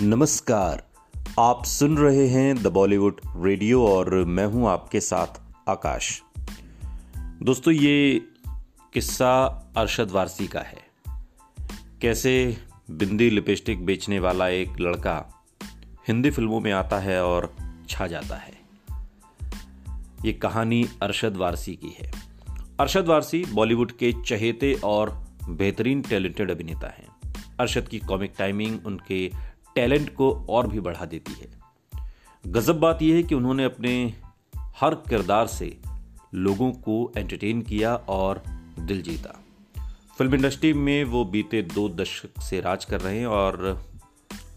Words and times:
नमस्कार। 0.00 0.88
आप 1.40 1.64
सुन 1.64 1.98
रहे 1.98 2.28
हैं 2.28 2.62
द 2.62 2.66
बॉलीवुड 2.66 3.20
रेडियो 3.36 3.86
और 3.86 4.24
मैं 4.24 4.46
हूँ 4.46 4.68
आपके 4.68 5.00
साथ 5.00 5.40
आकाश। 5.68 6.22
दोस्तों, 7.42 7.74
ये 7.74 8.22
किस्सा 8.94 9.44
अरशद 9.76 10.10
वारसी 10.10 10.46
का 10.46 10.60
है। 10.60 10.78
कैसे 12.02 12.56
बिंदी 12.90 13.30
लिपस्टिक 13.30 13.86
बेचने 13.86 14.18
वाला 14.18 14.48
एक 14.48 14.70
लड़का 14.80 15.44
हिंदी 16.08 16.30
फ़िल्मों 16.30 16.60
में 16.60 16.72
आता 16.72 16.98
है 16.98 17.24
और 17.24 17.56
छा 17.88 18.06
जाता 18.06 18.36
है। 18.36 18.54
ये 20.24 20.32
कहानी 20.32 20.88
अरशद 21.02 21.36
वारसी 21.36 21.74
की 21.74 21.96
है। 21.98 22.12
अरशद 22.80 23.06
वारसी 23.06 23.44
बॉलीवुड 23.44 23.92
के 23.92 24.14
चहेते 24.26 24.80
और 24.84 25.24
बेहतरीन 25.48 26.02
टैलेंटेड 26.02 26.50
अभिनेता 26.50 26.88
हैं। 26.88 27.08
अरशद 27.60 27.88
की 27.88 27.98
कॉमिक 27.98 28.32
टाइमिंग, 28.38 28.86
उनके 28.86 29.47
टैलेंट 29.78 30.14
को 30.14 30.46
और 30.50 30.66
भी 30.66 30.80
बढ़ा 30.80 31.04
देती 31.04 31.32
है। 31.32 31.48
गजब 32.46 32.80
बात 32.80 33.02
यह 33.02 33.16
है 33.16 33.22
कि 33.22 33.34
उन्होंने 33.34 33.64
अपने 33.64 34.14
हर 34.56 34.94
किरदार 34.94 35.46
से 35.46 35.78
लोगों 36.34 36.72
को 36.72 37.12
एंटरटेन 37.16 37.62
किया 37.62 37.96
और 37.96 38.42
दिल 38.78 39.02
जीता। 39.02 39.44
फ़िल्म 40.18 40.34
इंडस्ट्री 40.34 40.72
में 40.72 41.04
वो 41.04 41.24
बीते 41.24 41.62
दो 41.62 41.88
दशक 41.88 42.42
से 42.42 42.60
राज 42.60 42.84
कर 42.84 43.00
रहे 43.00 43.18
हैं 43.18 43.26
और 43.26 43.84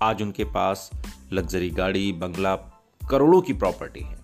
आज 0.02 0.22
उनके 0.22 0.44
पास 0.44 0.92
लग्जरी 1.34 1.70
गाड़ी, 1.70 2.12
बंगला, 2.12 2.56
करोड़ों 3.10 3.42
की 3.42 3.54
प्रॉपर्टी 3.54 4.00
है। 4.00 4.20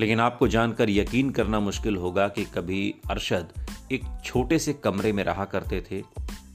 लेकिन 0.00 0.20
आपको 0.20 0.48
जानकर 0.48 0.90
यकीन 0.90 1.30
करना 1.30 1.60
मुश्किल 1.60 1.96
होगा 1.96 2.28
कि 2.28 2.44
कभी 2.44 2.94
अरशद 3.10 3.48
एक 3.92 4.02
छोटे 4.24 4.58
से 4.58 4.72
कमरे 4.72 5.12
में 5.12 5.24
रहा 5.24 5.44
करते 5.44 5.84
थे 5.90 6.02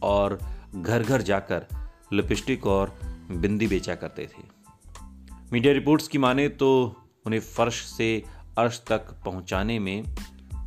और 0.02 0.40
घर 0.75 1.03
घर 1.03 1.22
जाकर 1.22 1.66
लिपस्टिक 2.14 2.68
और 2.68 3.17
बिंदी 3.31 3.67
बेचा 3.67 3.95
करते 3.95 4.25
थे। 4.25 4.44
मीडिया 5.53 5.73
रिपोर्ट्स 5.73 6.08
की 6.08 6.17
माने 6.17 6.50
तो 6.50 6.95
उन्हें 7.25 7.39
फर्श 7.39 7.86
से 7.86 8.23
अर्श 8.58 8.84
तक 8.88 9.11
पहुँचाने 9.25 9.80
में 9.80 10.16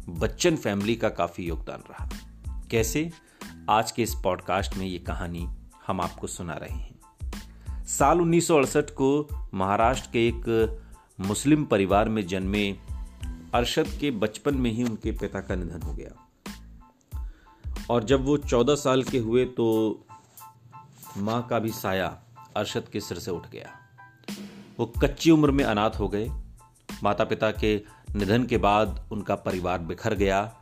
बच्चन 0.08 0.56
फैमिली 0.56 0.96
का 0.96 1.08
काफ़ी 1.08 1.44
योगदान 1.44 1.80
रहा। 1.90 2.08
कैसे? 2.70 3.10
आज 3.70 3.92
के 3.92 4.02
इस 4.02 4.14
पॉडकास्ट 4.14 4.76
में 4.76 4.86
ये 4.86 4.98
कहानी 4.98 5.48
हम 5.86 6.00
आपको 6.00 6.26
सुना 6.26 6.52
रहे 6.52 6.78
हैं। 6.78 7.00
साल 7.84 8.20
उन्नीस 8.20 8.48
सौ 8.48 8.56
अड़सठ 8.56 8.90
को 8.90 9.28
महाराष्ट्र 9.54 10.10
के 10.12 10.28
एक 10.28 10.80
मुस्लिम 11.20 11.64
परिवार 11.64 12.08
में 12.08 12.26
जन्मे 12.26 12.72
अरशद 13.54 13.86
के 14.00 14.10
बचपन 14.10 14.54
में 14.54 14.70
ही 14.70 14.84
उनके 14.84 15.12
पिता 15.12 15.40
का 15.40 15.54
निधन 15.54 15.82
हो 15.82 15.94
गया। 15.94 16.26
और 17.90 18.04
जब 18.04 18.24
वो 18.24 18.36
चौदह 18.36 18.74
साल 18.74 19.02
के 19.02 19.18
हुए 19.18 19.44
तो 19.44 19.66
माँ 21.18 21.46
का 21.46 21.58
भी 21.58 21.70
साया 21.70 22.22
अरशद 22.56 22.88
के 22.92 23.00
सिर 23.00 23.18
से 23.18 23.30
उठ 23.30 23.50
गया। 23.50 23.68
वो 24.78 24.86
कच्ची 24.86 25.30
उम्र 25.30 25.50
में 25.50 25.64
अनाथ 25.64 25.90
हो 25.90 26.08
गए। 26.08 26.30
माता 27.02 27.24
पिता 27.24 27.50
के 27.50 27.82
निधन 28.16 28.44
के 28.44 28.58
बाद 28.58 29.08
उनका 29.12 29.34
परिवार 29.34 29.78
बिखर 29.78 30.14
गया। 30.14 30.56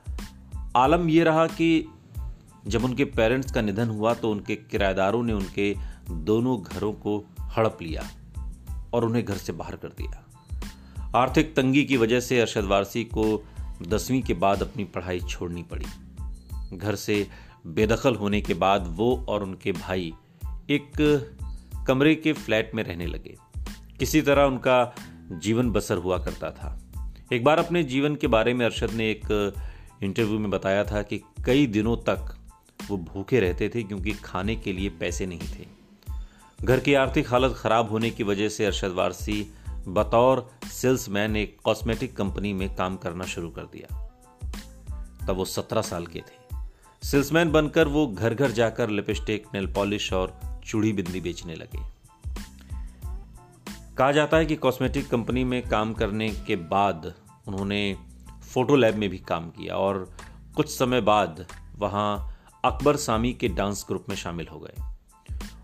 आलम 0.77 1.09
यह 1.09 1.25
रहा 1.25 1.47
कि 1.47 1.89
जब 2.67 2.85
उनके 2.85 3.05
पेरेंट्स 3.05 3.53
का 3.53 3.61
निधन 3.61 3.89
हुआ 3.89 4.15
तो 4.15 4.31
उनके 4.31 4.57
किराएदारों 4.57 5.23
ने 5.23 5.33
उनके 5.33 5.75
दोनों 6.11 6.63
घरों 6.63 6.93
को 6.93 7.19
हड़प 7.41 7.79
लिया 7.83 8.09
और 8.95 9.05
उन्हें 9.05 9.25
घर 9.25 9.37
से 9.37 9.53
बाहर 9.53 9.77
कर 9.77 9.89
दिया। 9.89 10.25
आर्थिक 11.15 11.57
तंगी 11.57 11.85
की 11.85 11.97
वजह 11.97 12.21
से 12.21 12.41
अरशद 12.41 12.65
वारसी 12.65 13.05
को 13.05 13.45
दसवीं 13.83 14.23
के 14.23 14.35
बाद 14.35 14.63
अपनी 14.63 14.85
पढ़ाई 14.85 15.21
छोड़नी 15.21 15.63
पड़ी। 15.63 15.87
घर 16.77 16.95
से 16.95 17.29
बेदखल 17.67 18.15
होने 18.15 18.41
के 18.41 18.55
बाद 18.55 18.85
वो 18.89 19.27
और 19.29 19.43
उनके 19.43 19.73
भाई 19.73 20.13
एक 20.71 20.91
कमरे 21.89 22.15
के 22.15 22.33
फ्लैट 22.33 22.75
में 22.75 22.83
रहने 22.83 23.07
लगे। 23.07 23.37
किसी 23.99 24.23
तरह 24.23 24.43
उनका 24.43 24.95
जीवन 25.33 25.71
बसर 25.71 25.97
हुआ 25.97 26.19
करता 26.19 26.51
था। 26.51 26.81
एक 27.33 27.45
बार 27.45 27.59
अपने 27.59 27.83
जीवन 27.83 28.17
के 28.17 28.27
बारे 28.27 28.55
में 28.55 28.67
अरशद 28.67 28.91
ने 28.91 29.11
एक 29.11 29.55
इंटरव्यू 30.03 30.39
में 30.39 30.51
बताया 30.51 30.85
था 30.85 31.03
कि 31.03 31.19
कई 31.47 31.67
दिनों 31.67 31.97
तक 31.97 32.39
वो 32.89 32.97
भूखे 32.97 33.41
रहते 33.41 33.69
थे 33.69 33.83
क्योंकि 33.83 34.13
खाने 34.13 34.57
के 34.57 34.73
लिए 34.73 34.89
पैसे 34.89 35.27
नहीं 35.27 35.41
थे। 35.41 35.67
घर 36.65 36.81
की 36.81 36.95
आर्थिक 36.95 37.31
हालत 37.31 37.57
खराब 37.57 37.91
होने 37.91 38.11
की 38.11 38.23
वजह 38.23 38.49
से 38.49 38.65
अरशद 38.65 38.93
वारसी 38.93 39.47
बतौर 39.89 40.51
सेल्समैन 40.67 41.37
एक 41.37 41.57
कॉस्मेटिक 41.65 42.17
कंपनी 42.17 42.53
में 42.53 42.77
काम 42.77 42.97
करना 42.97 43.25
शुरू 43.25 43.51
कर 43.51 43.63
दिया। 43.63 44.11
तब 45.29 45.31
वो 45.31 45.45
सत्रह 45.45 45.83
साल 45.83 46.07
के 46.07 46.19
थे। 46.19 46.57
सेल्समैन 47.03 47.53
बनकर 47.53 47.89
वो 47.89 48.07
घर 48.07 48.35
घर 48.35 48.51
जाकर 48.51 48.91
लिपस्टिक, 48.91 49.47
नेल 49.55 49.67
पॉलिश 49.67 50.13
और 50.13 50.58
चूड़ी 50.69 50.93
बिंदी 50.93 51.21
बेचने 51.21 51.55
लगे। 51.55 51.79
कहा 53.97 54.13
जाता 54.13 54.37
है 54.37 54.47
कि 54.47 54.57
कॉस्मेटिक 54.57 55.09
कंपनी 55.09 55.45
में 55.45 55.69
काम 55.69 55.93
करने 55.93 56.29
के 56.31 56.57
बाद 56.57 57.15
उन्होंने 57.49 57.97
फ़ोटो 58.55 58.77
लैब 58.77 58.95
में 58.95 59.09
भी 59.11 59.19
काम 59.19 59.51
किया 59.51 59.75
और 59.75 60.17
कुछ 60.57 60.79
समय 60.79 61.01
बाद 61.01 61.47
वहाँ 61.77 62.41
अकबर 62.65 62.97
सामी 62.97 63.33
के 63.33 63.49
डांस 63.49 63.85
ग्रुप 63.89 64.07
में 64.09 64.17
शामिल 64.17 64.47
हो 64.49 64.59
गए। 64.59 64.75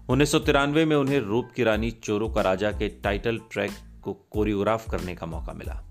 उन्नीस 0.09 0.32
सौ 0.32 0.38
तिरानवे 0.38 0.84
में 0.84 0.97
उन्हें 0.97 1.21
रूप 1.21 1.50
की 1.56 1.65
रानी 1.65 1.91
चोरों 1.91 2.31
का 2.31 2.41
राजा 2.41 2.72
के 2.72 2.88
टाइटल 2.88 3.38
ट्रैक 3.38 3.71
को 4.03 4.12
कोरियोग्राफ 4.31 4.91
करने 4.91 5.15
का 5.15 5.26
मौका 5.26 5.53
मिला। 5.53 5.84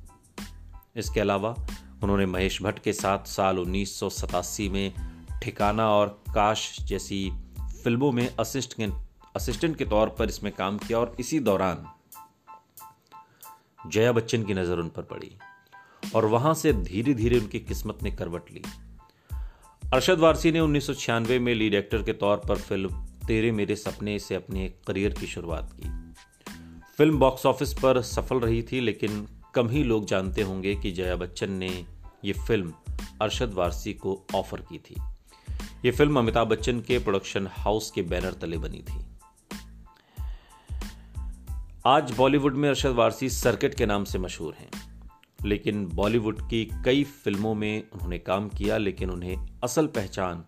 इसके 0.96 1.20
अलावा 1.20 1.56
उन्होंने 2.04 2.26
महेश 2.26 2.62
भट्ट 2.62 2.80
के 2.80 2.94
साथ 2.94 3.20
साल 3.20 3.60
उन्नीस 3.60 4.00
सौ 4.00 4.10
सतासी 4.10 4.70
में 4.70 4.94
ठिकाना 5.44 5.90
और 5.90 6.24
काश 6.36 6.82
जैसी 6.82 7.32
फ़िल्मों 7.84 8.12
में 8.12 8.36
असिस्ट 8.40 8.74
के 8.74 9.03
असिस्टेंट 9.36 9.78
के 9.78 9.86
तौर 9.86 10.10
पर 10.10 10.30
इसमें 10.30 10.52
काम 10.54 10.78
किया 10.78 10.98
और 11.00 11.16
इसी 11.20 11.40
दौरान 11.40 11.86
जया 13.92 14.12
बच्चन 14.12 14.44
की 14.44 14.54
नज़र 14.54 14.80
उन 14.80 14.90
पर 14.90 15.02
पड़ी 15.04 15.32
और 16.16 16.26
वहाँ 16.26 16.54
से 16.54 16.74
धीरे 16.74 17.14
धीरे 17.14 17.40
उनकी 17.40 17.60
किस्मत 17.60 18.04
ने 18.04 18.12
करवट 18.12 18.52
ली। 18.52 18.62
अरशद 19.84 20.20
वारसी 20.20 20.52
ने 20.52 20.60
उन्नीस 20.60 20.88
सौ 20.88 20.94
छियानवे 20.94 21.40
में 21.40 21.54
लीड 21.56 21.74
एक्टर 21.74 22.04
के 22.04 22.14
तौर 22.14 22.38
पर 22.48 22.58
फ़िल्म 22.58 23.06
तेरे 23.28 23.52
मेरे 23.52 23.76
सपने 23.76 24.18
से 24.20 24.36
अपने 24.36 24.68
करियर 24.88 25.14
की 25.14 25.28
शुरुआत 25.28 25.72
की। 25.74 25.90
फ़िल्म 26.98 27.20
बॉक्स 27.20 27.46
ऑफ़िस 27.46 27.74
पर 27.74 28.02
सफल 28.02 28.40
रही 28.40 28.62
थी, 28.62 28.80
लेकिन 28.80 29.28
कम 29.56 29.70
ही 29.70 29.84
लोग 29.84 30.06
जानते 30.06 30.42
होंगे 30.42 30.76
कि 30.76 30.92
जया 30.92 31.16
बच्चन 31.16 31.52
ने 31.52 31.86
यह 32.26 32.46
फ़िल्म 32.48 32.74
अरशद 33.22 33.54
वारसी 33.54 33.94
को 33.94 34.22
ऑफ़र 34.36 34.62
की 34.62 34.78
थी। 34.80 34.96
यह 35.86 35.92
फ़िल्म 35.92 36.20
अमिताभ 36.20 36.48
बच्चन 36.48 36.80
के 36.80 37.00
प्रोडक्शन 37.00 37.48
हाउस 37.52 37.92
के 37.92 38.02
बैनर 38.02 38.34
तले 38.34 38.58
बनी 38.58 38.82
थी। 38.82 39.00
आज 41.88 42.12
बॉलीवुड 42.12 42.56
में 42.56 42.70
अरशद 42.70 42.90
वारसी 42.90 43.30
सर्किट 43.30 43.74
के 43.76 43.86
नाम 43.86 44.04
से 44.04 44.20
मशहूर 44.20 44.54
हैं। 44.54 44.70
लेकिन 45.46 45.88
बॉलीवुड 45.88 46.50
की 46.50 46.82
कई 46.86 47.04
फ़िल्मों 47.04 47.56
में 47.56 47.84
उन्होंने 47.94 48.20
काम 48.20 48.50
किया, 48.50 48.78
लेकिन 48.78 49.10
उन्हें 49.10 49.48
असल 49.64 49.88
पहचान 49.88 50.46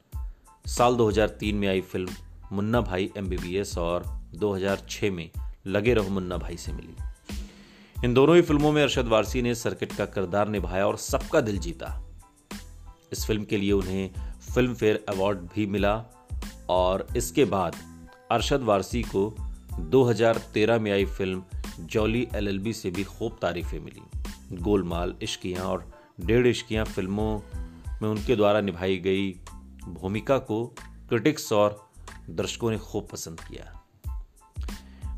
साल 0.68 0.96
2003 0.96 1.56
में 1.56 1.68
आई 1.68 1.82
फ़िल्म 1.82 2.10
मुन्ना 2.52 2.82
भाई 2.82 3.12
एमबीबीएस 3.18 3.78
और 3.78 4.04
2006 4.36 5.12
में 5.12 5.30
लगे 5.68 5.94
रहो 5.94 6.10
मुन्ना 6.10 6.38
भाई 6.38 6.58
से 6.58 6.74
मिली। 6.74 6.96
इन 8.06 8.14
दोनों 8.14 8.36
ही 8.36 8.42
फ़िल्मों 8.42 8.72
में 8.72 8.84
अरशद 8.84 9.06
वारसी 9.06 9.42
ने 9.42 9.56
सर्किट 9.56 9.94
का 9.94 10.06
किरदार 10.06 10.48
निभाया 10.48 10.88
और 10.88 10.98
सबका 10.98 11.42
दिल 11.42 11.58
जीता। 11.58 12.06
इस 13.12 13.26
फ़िल्म 13.26 13.44
के 13.44 13.58
लिए 13.58 13.72
उन्हें 13.72 14.12
फ़िल्म 14.56 14.74
फेयर 14.74 15.06
अवार्ड 15.10 15.38
भी 15.38 15.66
मिला 15.66 16.06
और 16.70 17.08
इसके 17.18 17.46
बाद 17.46 17.76
अरशद 18.32 18.62
वारसी 18.62 19.02
को 19.02 19.45
2013 19.80 20.80
में 20.80 20.92
आई 20.92 21.06
फ़िल्म 21.06 21.44
जॉली 21.80 22.28
एलएलबी 22.36 22.74
से 22.74 22.92
भी 22.92 23.04
खूब 23.04 23.38
तारीफें 23.42 23.80
मिली। 23.80 24.02
गोलमाल, 24.58 25.16
इश्कियाँ 25.22 25.66
और 25.66 25.92
डेढ़ 26.22 26.48
इश्कियाँ 26.48 26.86
फ़िल्मों 26.86 27.42
में 28.02 28.10
उनके 28.10 28.36
द्वारा 28.36 28.62
निभाई 28.62 28.98
गई 28.98 29.32
भूमिका 29.88 30.38
को 30.38 30.66
क्रिटिक्स 31.10 31.54
और 31.54 31.90
दर्शकों 32.30 32.72
ने 32.72 32.78
खूब 32.78 33.08
पसंद 33.12 33.40
किया। 33.40 33.84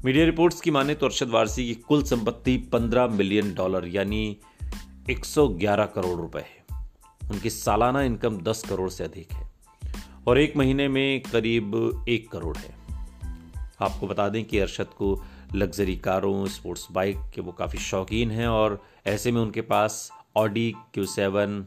मीडिया 0.06 0.26
रिपोर्ट्स 0.26 0.62
की 0.62 0.72
माने 0.72 0.96
तो 0.96 1.06
अरशद 1.06 1.30
वारसी 1.30 1.66
की 1.68 1.74
कुल 1.74 2.04
संपत्ति 2.04 2.58
15 2.58 3.08
मिलियन 3.08 3.54
डॉलर, 3.54 3.88
यानी 3.88 4.38
111 5.10 5.86
करोड़ 5.86 6.20
रुपए 6.20 6.40
है। 6.40 6.88
उनकी 7.32 7.50
सालाना 7.50 8.02
इनकम 8.02 8.38
10 8.38 8.64
करोड़ 8.70 8.90
से 8.90 9.04
अधिक 9.04 9.32
है 9.32 9.52
और 10.28 10.40
एक 10.40 10.58
महीने 10.58 10.88
में 10.88 11.22
करीब 11.22 12.06
एक 12.10 12.30
करोड़ 12.30 12.58
है। 12.58 12.77
आपको 13.82 14.08
बता 14.08 14.30
दें 14.30 14.46
कि 14.46 14.60
अरशद 14.60 14.86
को 14.86 15.24
लग्जरी 15.56 15.96
कारों, 15.96 16.46
स्पोर्ट्स 16.46 16.88
बाइक 16.92 17.18
के 17.36 17.42
वो 17.42 17.52
काफ़ी 17.52 17.80
शौकीन 17.80 18.32
हैं 18.32 18.48
और 18.48 18.82
ऐसे 19.08 19.32
में 19.32 19.42
उनके 19.42 19.62
पास 19.62 20.12
Audi 20.38 20.74
Q 20.94 21.06
seven 21.06 21.66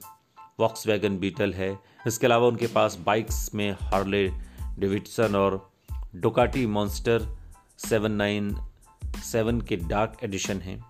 Volkswagen 0.86 1.18
Beetle 1.18 1.52
है। 1.54 1.78
इसके 2.06 2.26
अलावा 2.26 2.46
उनके 2.46 2.66
पास 2.66 2.98
बाइक्स 3.06 3.54
में 3.54 3.70
हार्ले 3.72 4.28
डेविडसन 4.78 5.36
और 5.36 5.70
Ducati 6.16 6.66
Monster 6.66 7.26
seven 7.78 8.12
nine 8.12 8.54
seven 9.24 9.60
के 9.60 9.76
डार्क 9.76 10.16
एडिशन 10.24 10.60
हैं। 10.60 10.84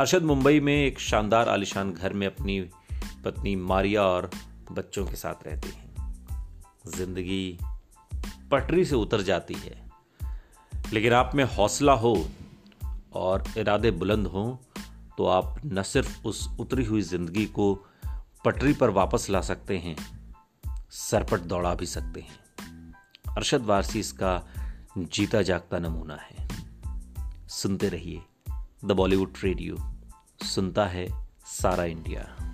अरशद 0.00 0.22
मुंबई 0.22 0.60
में 0.60 0.74
एक 0.74 0.98
शानदार 0.98 1.48
आलिशान 1.48 1.92
घर 1.92 2.12
में 2.12 2.26
अपनी 2.26 2.60
पत्नी 3.24 3.56
मारिया 3.56 4.02
और 4.02 4.30
बच्चों 4.72 5.06
के 5.06 5.16
साथ 5.16 5.46
रहती 5.46 5.68
हैं। 5.68 5.84
ज़िंदगी 6.86 7.58
पटरी 8.50 8.84
से 8.84 8.96
उतर 8.96 9.22
जाती 9.22 9.54
है। 9.54 9.85
लेकिन 10.92 11.12
आप 11.12 11.30
में 11.34 11.44
हौसला 11.44 11.92
हो 11.92 12.28
और 13.12 13.44
इरादे 13.58 13.90
बुलंद 13.90 14.26
हों 14.26 14.56
तो 15.18 15.26
आप 15.26 15.60
न 15.66 15.82
सिर्फ़ 15.82 16.26
उस 16.26 16.48
उतरी 16.60 16.84
हुई 16.84 17.02
ज़िंदगी 17.02 17.46
को 17.46 17.74
पटरी 18.44 18.72
पर 18.72 18.90
वापस 18.90 19.26
ला 19.30 19.40
सकते 19.40 19.78
हैं 19.78 19.96
सरपट 20.90 21.40
दौड़ा 21.40 21.74
भी 21.74 21.86
सकते 21.86 22.20
हैं। 22.20 22.94
अरशद 23.36 23.62
वारसी 23.62 24.00
इसका 24.00 24.48
जीता 24.98 25.42
जागता 25.42 25.78
नमूना 25.78 26.16
है। 26.16 26.48
सुनते 27.48 27.88
रहिए 27.88 28.22
द 28.84 28.92
बॉलीवुड 28.92 29.32
रेडियो, 29.44 29.76
सुनता 30.44 30.86
है 30.86 31.08
सारा 31.46 31.84
इंडिया। 31.84 32.45